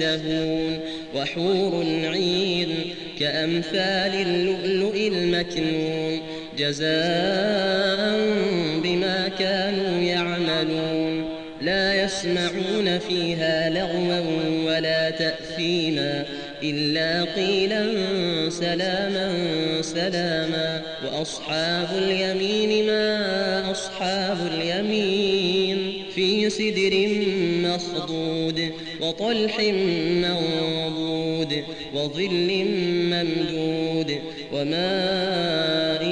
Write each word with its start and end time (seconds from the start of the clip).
يشتهون 0.00 0.78
وحور 1.14 1.84
عين 2.04 2.68
كأمثال 3.20 4.14
اللؤلؤ 4.14 4.96
المكنون 4.96 6.20
جزاء 6.58 8.18
بما 8.82 9.28
كانوا 9.38 10.00
يعملون 10.02 11.28
لا 11.60 12.04
يسمعون 12.04 12.98
فيها 12.98 13.70
لغوا 13.70 14.20
ولا 14.66 15.10
تأثيما 15.10 16.24
إلا 16.62 17.24
قيلا 17.24 17.86
سلاما 18.50 19.32
سلاما 19.82 20.82
وأصحاب 21.04 21.88
اليمين 21.98 22.86
ما 22.86 23.70
أصحاب 23.70 24.36
اليمين 24.54 25.95
في 26.16 26.50
سدر 26.50 27.08
مخضود 27.62 28.72
وطلح 29.00 29.60
منضود 30.22 31.62
وظل 31.94 32.64
ممدود 33.12 34.18
وماء 34.52 36.02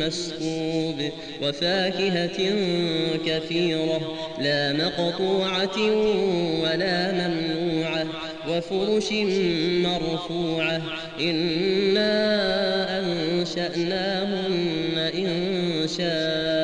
مسكوب 0.00 1.10
وفاكهة 1.42 2.38
كثيرة 3.26 4.00
لا 4.40 4.72
مقطوعة 4.72 5.78
ولا 6.62 7.12
ممنوعة 7.12 8.06
وفرش 8.48 9.12
مرفوعة 9.84 10.82
إنا 11.20 12.14
أنشأناهن 13.00 14.98
إن 14.98 15.88
شاء 15.96 16.63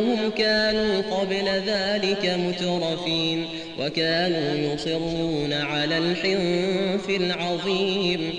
إنهم 0.00 0.30
كانوا 0.30 1.02
قبل 1.10 1.44
ذلك 1.66 2.38
مترفين 2.46 3.46
وكانوا 3.80 4.74
يصرون 4.74 5.52
على 5.52 5.98
الحنف 5.98 7.10
العظيم 7.10 8.32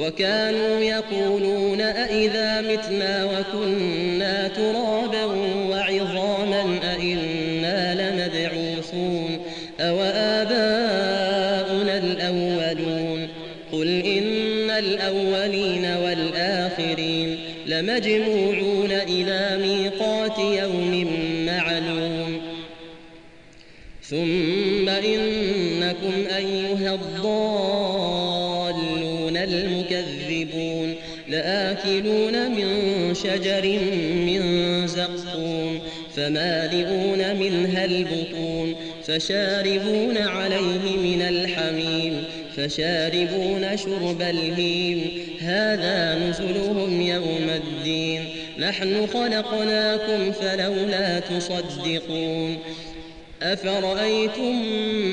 وكانوا 0.00 0.80
يقولون 0.80 1.80
أئذا 1.80 2.60
متنا 2.60 3.24
وكنا 3.24 4.48
ترابا 4.48 5.24
وعظاما 5.70 6.80
أئنا 6.96 7.94
لمبعوثون 7.94 8.07
الأولين 14.88 15.84
والآخرين 15.84 17.38
لمجموعون 17.66 18.90
إلى 18.92 19.58
ميقات 19.66 20.38
يوم 20.38 21.06
معلوم. 21.46 22.40
ثم 24.02 24.88
إنكم 24.88 26.26
أيها 26.36 26.94
الضالون 26.94 28.38
المكذبون 29.36 30.94
لآكلون 31.28 32.50
من 32.50 32.68
شجر 33.14 33.78
من 34.26 34.42
زقوم 34.86 35.80
فمالئون 36.16 37.36
منها 37.36 37.84
البطون 37.84 38.74
فشاربون 39.06 40.16
عليه 40.18 40.96
من 40.96 41.22
الحميم 41.22 41.67
فشاربون 42.58 43.76
شرب 43.76 44.22
الهيم. 44.22 45.10
هذا 45.40 46.18
نزلهم 46.18 47.00
يوم 47.00 47.50
الدين. 47.56 48.24
نحن 48.58 49.06
خلقناكم 49.06 50.32
فلولا 50.32 51.20
تصدقون. 51.20 52.56
أفرأيتم 53.42 54.62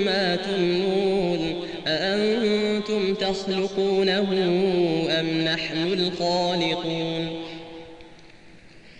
ما 0.05 0.35
تمنون؟ 0.35 1.55
أأنتم 1.87 3.13
تخلقونه 3.13 4.27
أم 5.19 5.41
نحن 5.41 5.77
الخالقون؟ 5.77 7.44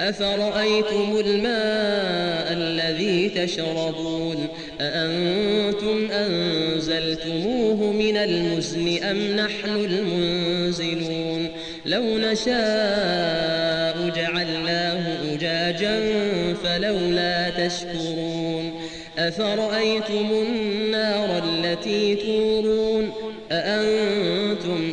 أفرأيتم 0.00 1.20
الماء 1.26 2.52
الذي 2.52 3.28
تشربون 3.28 4.46
أأنتم 4.80 6.10
أنزلتموه 6.10 7.92
من 7.92 8.16
المزن 8.16 9.02
أم 9.02 9.16
نحن 9.16 9.68
المنزلون 9.68 11.48
لو 11.86 12.18
نشاء 12.18 14.10
جعلناه 14.16 15.34
أجاجا 15.34 16.00
فلولا 16.64 17.50
تشكرون 17.50 18.72
أفرأيتم 19.18 20.30
النار 20.30 21.42
التي 21.44 22.14
تورون 22.14 23.12
أأنتم 23.52 24.92